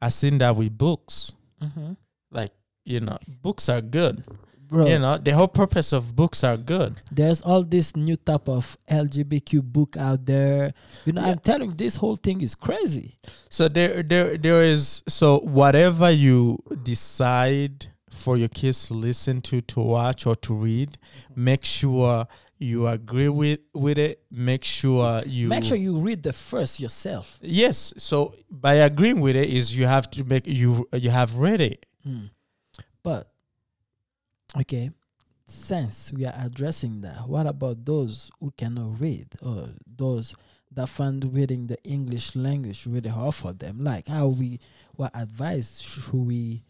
[0.00, 1.34] i seen that with books.
[1.60, 1.94] Mm-hmm.
[2.30, 2.52] like
[2.84, 4.22] you know books are good
[4.68, 4.86] bro.
[4.86, 7.00] You know the whole purpose of books are good.
[7.10, 10.72] There's all this new type of lgbtq book out there.
[11.04, 11.32] You know Yeah.
[11.32, 13.18] i'm telling you this whole thing is crazy.
[13.48, 19.60] So there there there is so whatever you decide for your kids to listen to
[19.60, 20.98] to watch or to read
[21.36, 22.26] make sure
[22.60, 24.22] you agree with with it.
[24.30, 27.38] Make sure you make sure you read the first yourself.
[27.42, 27.94] Yes.
[27.98, 31.86] So by agreeing with it is you have to make you you have read it.
[32.06, 32.30] Mm.
[33.02, 33.30] but
[34.58, 34.90] okay
[35.46, 40.34] since we are addressing that what about those who cannot read or those
[40.70, 43.82] that find reading the english language really hard for them?
[43.82, 44.60] Like how we
[44.94, 46.62] what advice should we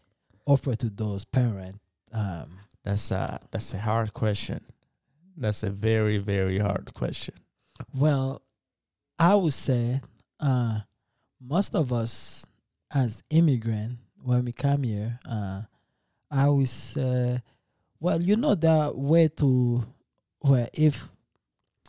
[0.45, 1.79] offer to those parents?
[2.13, 4.63] Um that's a that's a hard question.
[5.35, 7.35] That's a very very hard question.
[7.93, 8.41] Well,
[9.17, 10.01] I would say
[10.39, 10.79] uh,
[11.41, 12.45] most of us
[12.93, 15.61] as immigrant when we come here, uh,
[16.31, 17.41] I would say,
[17.99, 19.85] well, you know that way to
[20.39, 21.09] where if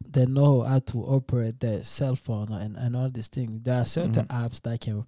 [0.07, 3.85] they know how to operate their cell phone and, and all these things, there are
[3.87, 4.29] certain Mhm.
[4.29, 5.05] apps that can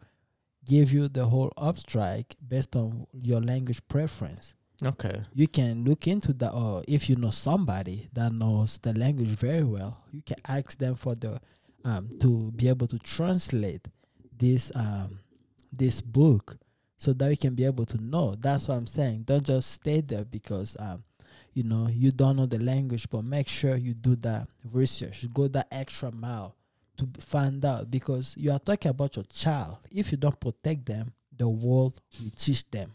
[0.64, 6.32] give you the whole upstrike based on your language preference okay you can look into
[6.32, 10.78] that or if you know somebody that knows the language very well you can ask
[10.78, 11.40] them for the
[11.84, 13.88] um to be able to translate
[14.38, 15.18] this um
[15.72, 16.56] this book
[17.02, 18.36] so that we can be able to know.
[18.38, 19.24] That's what i'm saying.
[19.24, 21.02] Don't just stay there because um
[21.52, 25.26] you know you don't know the language but make sure you do that research.
[25.34, 26.54] Go that extra mile
[26.98, 29.78] to find out because you are talking about your child.
[29.90, 32.92] If you don't protect them the world will teach them.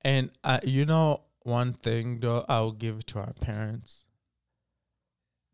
[0.00, 4.06] And uh, you know one thing though I'll give to our parents.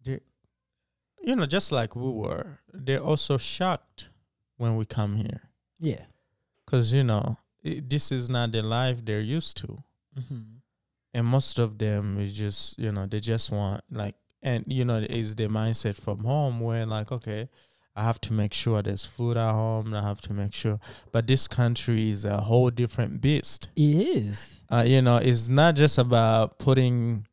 [0.05, 0.20] They,
[1.20, 4.11] you know, just like we were, they're also shocked
[4.59, 5.50] when we come here.
[5.81, 6.05] Yeah.
[6.64, 9.83] Because you know i this is not the life they're used to,
[10.18, 10.40] mm-hmm.
[11.14, 14.99] and most of them is just you know they just want like and you know
[14.99, 17.49] is the mindset from home where like okay.
[17.96, 19.92] I have to make sure there's food at home.
[19.92, 20.79] I have to make sure,
[21.11, 23.68] but this country is a whole different beast.
[23.77, 24.62] It is.
[24.70, 27.27] uh, you know, it's not just about putting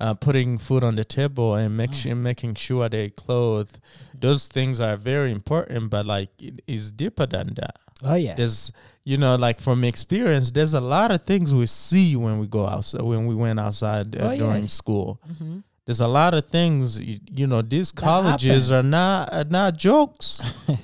[0.00, 3.78] uh, putting food on the table and make sure, making sure they clothed.
[4.18, 7.76] Those things are very important, but like it is deeper than that.
[8.02, 8.34] Oh yeah.
[8.34, 8.72] There's,
[9.04, 12.66] you know, like from experience, there's a lot of things we see when we go
[12.66, 14.72] outside, when we went outside uh, Oh, during yes.
[14.72, 15.20] school.
[15.30, 15.58] mm-hmm.
[15.86, 18.86] There's a lot of things, you, you know, these That colleges happen.
[18.86, 20.40] are not are not jokes.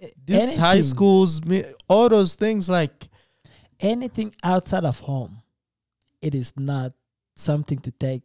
[0.26, 1.40] These high schools,
[1.88, 3.08] all those things, like
[3.80, 5.38] anything outside of home,
[6.20, 6.92] it is not
[7.36, 8.22] something to take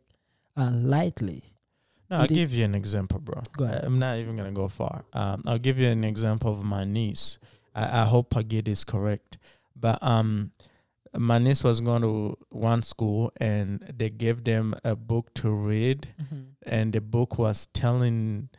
[0.58, 1.43] uh, lightly.
[2.10, 3.41] No, I'll give you an example, bro.
[3.56, 3.84] Go ahead.
[3.84, 5.04] I'm not even gonna go far.
[5.13, 7.38] Um, I'll give you an example of my niece.
[7.78, 9.38] I, I hope I get this correct,
[9.76, 10.52] but um,
[11.16, 16.08] my niece was going to one school and they gave them a book to read,
[16.66, 18.50] and the book was telling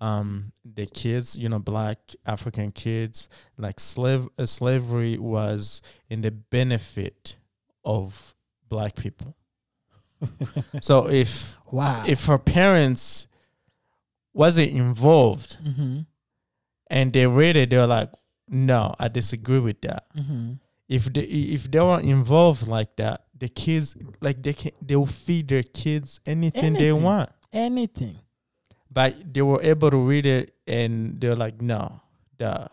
[0.00, 6.30] um the kids, you know, black African kids, like slave uh, slavery was in the
[6.30, 7.36] benefit
[7.84, 8.32] of
[8.68, 9.36] black people.
[10.80, 12.04] so if Wow.
[12.06, 13.26] if her parents
[14.32, 16.00] wasn't involved mm-hmm.
[16.88, 18.10] and they read it, they were like,
[18.48, 20.06] no, I disagree with that.
[20.16, 20.52] Mm-hmm.
[20.88, 25.06] If they if they were involved like that, the kids like they can they will
[25.06, 27.30] feed their kids anything, they want.
[27.52, 28.18] anything.
[28.90, 32.00] But they were able to read it and they're like, no,
[32.38, 32.68] duh.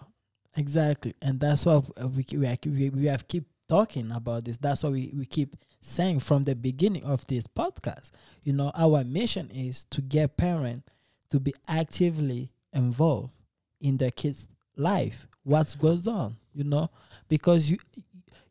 [0.55, 1.81] Exactly, and that's why
[2.15, 4.57] we we we, we have keep talking about this.
[4.57, 8.11] That's why we, we keep saying from the beginning of this podcast.
[8.43, 10.83] You know, our mission is to get parents
[11.29, 13.31] to be actively involved
[13.81, 15.27] in their kids' life.
[15.43, 16.89] What goes on, you know,
[17.27, 17.77] because you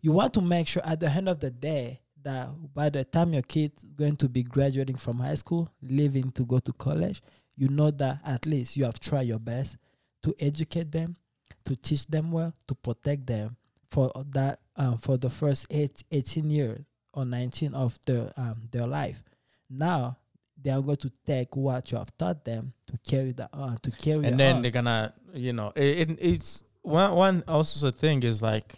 [0.01, 3.33] you want to make sure at the end of the day that by the time
[3.33, 7.23] your kid's going to be graduating from high school, leaving to go to college,
[7.57, 9.77] you know that at least you have tried your best
[10.23, 11.17] to educate them
[11.65, 13.57] to teach them well, to protect them
[13.91, 16.81] for that um, for the first eight, 18 years
[17.13, 19.23] or 19 of their um, their life.
[19.71, 20.19] Now
[20.61, 23.91] they are going to take what you have taught them to carry that on, to
[23.91, 24.63] carry And then on.
[24.63, 28.75] they're gonna, you know, it, it it's one one also thing is like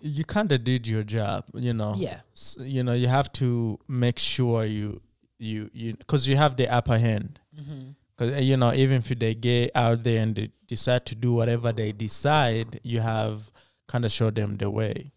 [0.00, 1.94] you kind of did your job, you know.
[1.96, 5.00] yeah, S- you know you have to make sure you
[5.38, 7.90] you you because you have the upper hand mm-hmm.
[8.16, 11.72] because you know even if they get out there and they decide to do whatever
[11.72, 13.50] they decide you have
[13.88, 15.10] kind of show them the way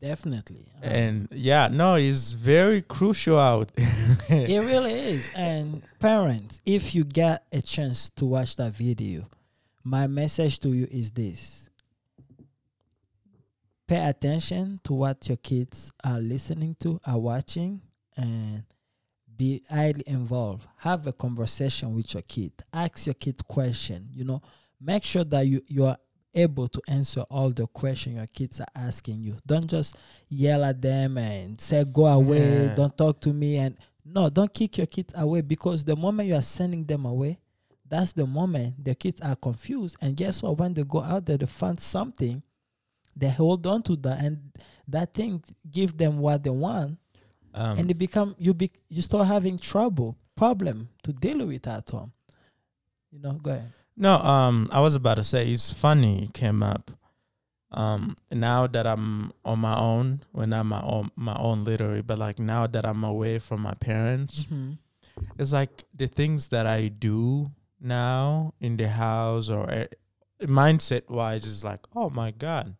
[0.00, 0.72] definitely.
[0.82, 3.70] Um, and yeah no it's very crucial out
[4.28, 5.30] it really is.
[5.34, 9.28] And parents, if you get a chance to watch that video,
[9.82, 11.68] my message to you is this
[13.86, 17.80] pay attention to what your kids are listening to, are watching,
[18.16, 18.64] and
[19.36, 20.66] be highly involved.
[20.78, 22.52] Have a conversation with your kid.
[22.72, 24.08] Ask your kid question.
[24.12, 24.42] You know,
[24.80, 25.98] make sure that you, you are
[26.34, 29.36] able to answer all the questions your kids are asking you.
[29.46, 29.96] Don't just
[30.28, 32.74] yell at them and say, go away, Yeah.
[32.74, 33.56] don't talk to me.
[33.58, 37.38] And no, don't kick your kids away because the moment you are sending them away,
[37.88, 39.96] that's the moment the kids are confused.
[40.00, 40.58] And guess what?
[40.58, 42.42] When they go out there to find something,
[43.16, 44.38] they hold on to that and
[44.88, 46.98] that thing give them what they want
[47.54, 51.88] um, and they become you be you start having trouble problem to deal with at
[51.88, 52.12] home
[53.12, 56.62] you know go ahead no um i was about to say it's funny it came
[56.62, 56.90] up
[57.70, 62.18] um now that i'm on my own when i'm my own my own literally but
[62.18, 64.46] like now that i'm away from my parents
[65.38, 69.86] it's like the things that I do now in the house or uh,
[70.42, 72.74] mindset wise is like, oh my God.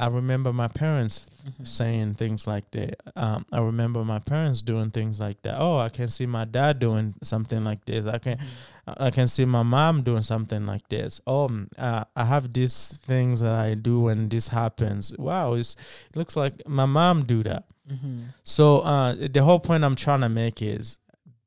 [0.00, 1.66] I remember my parents Mhm.
[1.66, 2.94] saying things like that.
[3.16, 5.56] Um, I remember my parents doing things like that.
[5.60, 8.06] Oh, I can see my dad doing something like this.
[8.06, 8.38] I can,
[8.86, 11.20] I can see my mom doing something like this.
[11.26, 15.12] Oh, uh, I have these things that I do when this happens.
[15.18, 15.76] Wow, it's,
[16.10, 17.64] it looks like my mom do that.
[17.90, 18.32] Mhm.
[18.42, 20.98] So uh, the whole point I'm trying to make is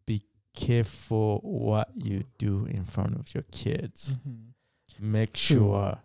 [0.05, 0.23] be
[0.55, 4.15] careful what you do in front of your kids.
[4.27, 4.37] Mhm.
[4.99, 5.55] Make True.
[5.57, 5.97] sure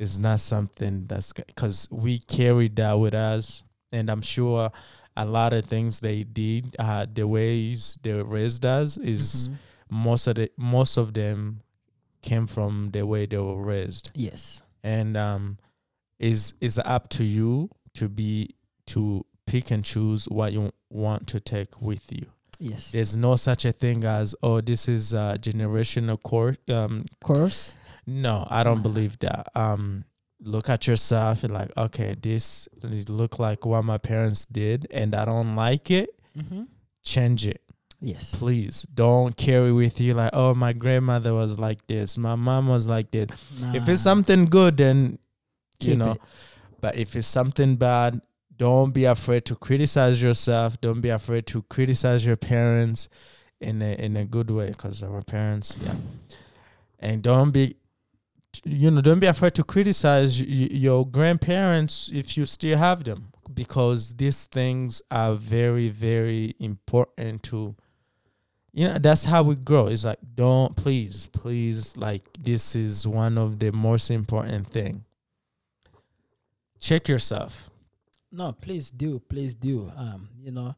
[0.00, 4.72] it's not something that's because we carried that with us, and I'm sure
[5.16, 9.56] a lot of things they did, uh, the ways they raised us, is Mhm.
[9.90, 11.60] most of the most of them
[12.22, 14.10] came from the way they were raised.
[14.14, 14.62] Yes.
[14.82, 15.58] And um
[16.18, 18.54] is is up to you to be
[18.86, 22.26] to pick and choose what you want to take with you.
[22.58, 22.90] Yes.
[22.92, 27.74] There's no such a thing as oh this is a generational core um course
[28.06, 30.04] no i don't believe that um
[30.42, 35.14] look at yourself and like okay this is look like what my parents did and
[35.14, 36.62] i don't like it mm-hmm.
[37.02, 37.60] change it
[38.00, 42.68] yes please don't carry with you like oh my grandmother was like this my mom
[42.68, 43.28] was like this
[43.74, 45.18] if it's something good then
[45.80, 46.20] you keep know it.
[46.80, 48.20] But if it's something bad,
[48.56, 50.80] don't be afraid to criticize yourself.
[50.80, 53.08] Don't be afraid to criticize your parents
[53.60, 55.94] in a in a good way because our parents, yeah.
[56.98, 57.76] And don't be,
[58.64, 64.14] you know, don't be afraid to criticize your grandparents if you still have them because
[64.16, 67.74] these things are very very important to.
[68.72, 69.88] You know, that's how we grow.
[69.88, 75.04] It's like don't please, please, like this is one of the most important thing
[76.80, 77.70] check yourself
[78.32, 79.92] No, please do, please do.
[79.96, 80.74] Um, you know,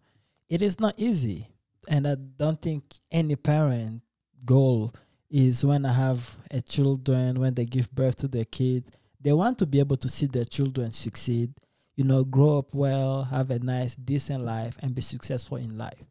[0.49, 1.49] it is not easy,
[1.87, 4.01] and I don't think any parent
[4.45, 4.95] goal
[5.33, 8.85] is when I have a children when they give birth to their kid,
[9.21, 11.55] they want to be able to see their children succeed,
[11.97, 16.05] you know, grow up well, have a nice, decent life, and be successful in life.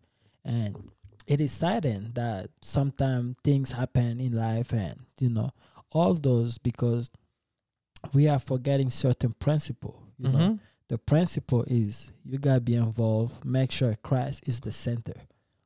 [0.44, 0.92] And
[1.28, 5.52] it is saddened that sometimes things happen in life, and you know,
[5.92, 7.12] all those because
[8.14, 10.02] we are forgetting certain principle.
[10.18, 10.60] You know, Mhm.
[10.88, 13.46] the principle is you gotta be involved.
[13.46, 15.14] Make sure Christ is the center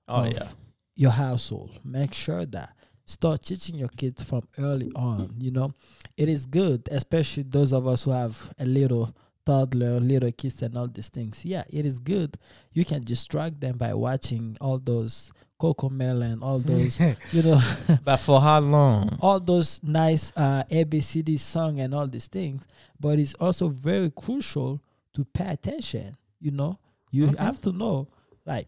[0.09, 0.49] Oh of yeah.
[0.95, 1.79] your household.
[1.85, 2.74] Make sure that
[3.05, 5.35] start teaching your kids from early on.
[5.39, 5.73] You know,
[6.17, 10.77] it is good, especially those of us who have a little toddler, little kids, and
[10.77, 11.45] all these things.
[11.45, 12.37] Yeah, it is good.
[12.73, 15.31] You can distract them by watching all those
[15.61, 16.99] CoComelon, all those,
[17.31, 17.59] you know,
[18.03, 19.17] but for how long?
[19.21, 22.65] all those nice uh, ABCD song and all these things.
[22.99, 24.81] But it's also very crucial
[25.13, 26.17] to pay attention.
[26.41, 26.79] You know,
[27.11, 27.37] you Mhm.
[27.39, 28.07] have to know,
[28.45, 28.67] like,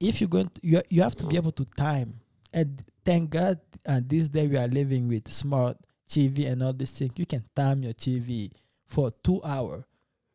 [0.00, 2.20] if you're going, to, you you have to be able to time.
[2.52, 5.76] And thank God, uh, this day we are living with smart
[6.08, 7.12] TV and all these things.
[7.16, 8.50] You can time your TV
[8.86, 9.86] for two hour.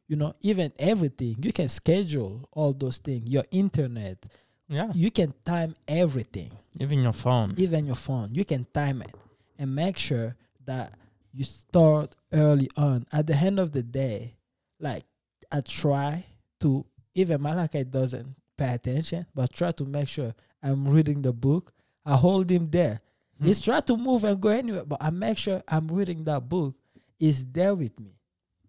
[0.08, 3.30] You know, even everything you can schedule all those things.
[3.30, 4.26] Your internet,
[4.68, 4.92] Yeah.
[4.94, 7.54] you can time everything Even your phone.
[7.58, 9.14] even your phone you can time it
[9.58, 10.94] and make sure that
[11.34, 14.36] you start early on at the end of the day
[14.80, 15.04] like
[15.52, 16.24] i try
[16.60, 21.74] to even malachi doesn't pay attention but try to make sure i'm reading the book
[22.10, 23.00] i hold him there
[23.40, 23.46] Hmm.
[23.46, 26.76] he's trying to move and go anywhere but i make sure i'm reading that book
[27.20, 28.12] is there with me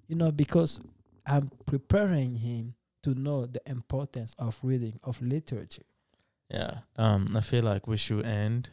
[0.06, 0.78] you know because
[1.26, 5.86] i'm preparing him to know the importance of reading of literature
[6.50, 6.74] Yeah.
[6.96, 8.70] Um, I feel like we should end,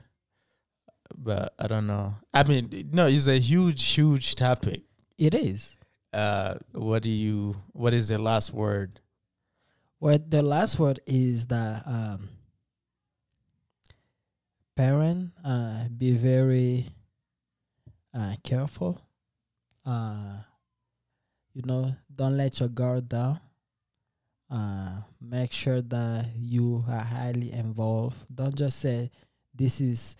[1.15, 2.15] but I don't know.
[2.33, 4.81] I mean, no, it's a huge, huge topic.
[5.17, 5.77] it is
[6.13, 7.55] Uh, what do you?
[7.73, 8.99] What is the last word?
[9.99, 12.29] Well, the last word is that um,
[14.77, 16.85] parent uh, be very
[18.13, 19.01] uh, careful.
[19.83, 20.37] Uh,
[21.53, 23.39] you know, don't let your guard down.
[24.49, 28.15] Uh, make sure that you are highly involved.
[28.33, 29.09] Don't just say
[29.53, 30.15] this is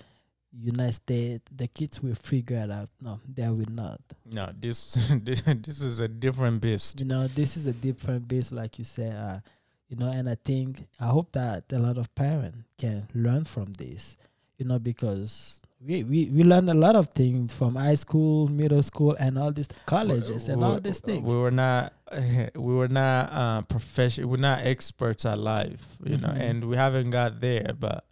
[0.51, 1.43] United States.
[1.55, 2.89] The kids will figure it out.
[2.99, 4.01] No, they will not.
[4.25, 6.99] No, this this, this is a different beast.
[6.99, 9.39] you know this is a different beast like you said uh
[9.87, 13.71] you know and i think i hope that a lot of parents can learn from
[13.73, 14.17] this
[14.57, 18.81] you know because we, we, we learn a lot of things from high school middle
[18.81, 21.93] school and all these colleges and all these things We were not
[22.55, 26.41] we were not uh profession we're not experts at life, you know, Mhm.
[26.41, 28.05] and we haven't got there, but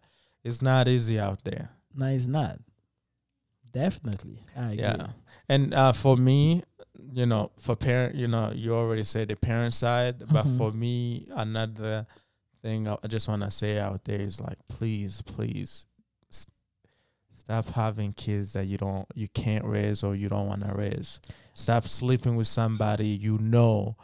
[0.44, 1.70] it's not easy out there.
[1.96, 2.60] no it's not
[3.72, 4.78] definitely I agree.
[4.84, 5.08] Yeah.
[5.50, 6.64] And uh for me,
[7.12, 10.58] you know, for parent, you know, you already said the parent side, but Mhm.
[10.58, 12.06] for me another
[12.62, 15.86] thing I just want to say out there is like please, please
[17.46, 21.20] stop having kids that you don't you can't raise or you don't want to raise.
[21.54, 23.96] Stop sleeping with somebody you know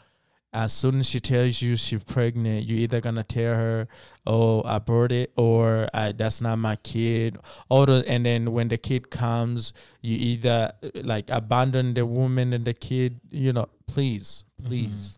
[0.54, 3.88] as soon as she tells you she's pregnant, you're either gonna tell her,
[4.28, 7.38] "Oh, abort it," or I, "That's not my kid."
[7.70, 10.74] Or the, and then when the kid comes, you either
[11.04, 13.22] like abandon the woman and the kid.
[13.32, 14.68] You know, please, mm-hmm.
[14.68, 15.18] please,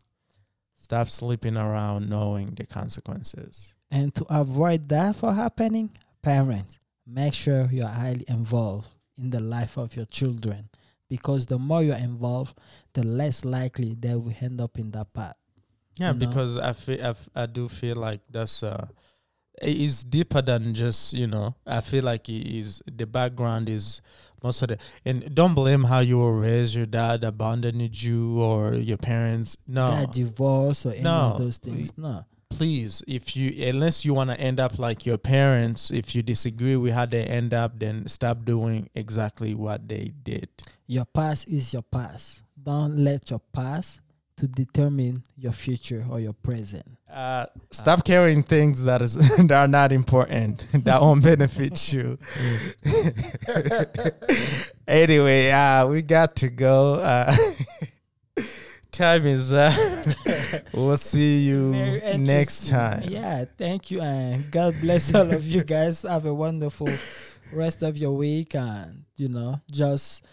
[0.76, 3.74] stop sleeping around knowing the consequences.
[3.92, 5.92] and to avoid that from happening
[6.24, 8.88] parents make sure you're highly involved
[9.18, 10.70] in the life of your children
[11.10, 12.58] because the more you're involved
[12.94, 15.36] the less likely they will end up in that path
[15.98, 16.26] Yeah, You know?
[16.28, 18.88] because I feel I, f- I do feel like that's uh,
[19.62, 21.54] it's deeper than just you know.
[21.68, 24.02] I feel like it is the background is
[24.44, 26.74] most of the and don't blame how you were raised.
[26.74, 29.56] Your dad abandoned you or your parents.
[29.68, 31.34] No, that divorce or any No.
[31.34, 32.26] of those things no
[32.58, 36.76] please if you unless you want to end up like your parents if you disagree
[36.76, 40.48] with how they end up then stop doing exactly what they did.
[40.86, 42.44] Your past is your past.
[42.62, 44.02] Don't let your past
[44.38, 46.86] to determine your future or your present.
[47.12, 52.18] Uh stop carrying things that is that are not important that won't benefit you.
[54.88, 57.34] Anyway uh we got to go uh
[58.94, 59.74] time is up
[60.74, 61.72] we'll see you
[62.18, 66.04] next time Yeah, thank you, and God bless all of you guys.
[66.04, 66.90] Have a wonderful
[67.52, 70.26] rest of your week, and you know, just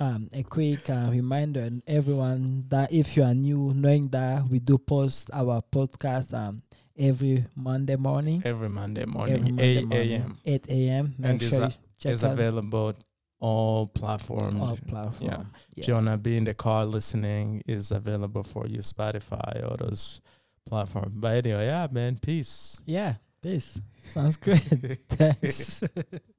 [0.00, 4.58] um, a quick uh, reminder, and everyone that if you are new, knowing that we
[4.60, 6.62] do post our podcast um
[6.98, 11.14] every Monday morning, every monday every morning Monday 8 a.m eight a.m.
[11.18, 12.94] Make And is sure a- check is available
[13.40, 14.60] all platforms.
[14.60, 15.52] All platform.
[15.76, 20.20] If you wanna be in the car listening, is available for you Spotify or those
[20.66, 21.12] platforms.
[21.14, 22.80] But anyway, yeah, man, peace.
[22.84, 23.14] Yeah.
[23.42, 23.80] Peace.
[24.08, 24.60] Sounds great.
[25.08, 25.82] Thanks.